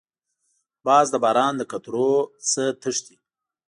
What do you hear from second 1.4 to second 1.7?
له